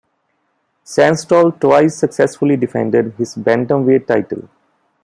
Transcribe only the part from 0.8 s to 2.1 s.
Sanstol twice